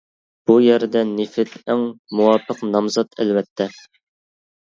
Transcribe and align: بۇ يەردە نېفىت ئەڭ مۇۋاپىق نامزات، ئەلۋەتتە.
بۇ 0.51 0.53
يەردە 0.67 1.01
نېفىت 1.09 1.51
ئەڭ 1.73 1.83
مۇۋاپىق 2.19 2.63
نامزات، 2.77 3.13
ئەلۋەتتە. 3.21 3.67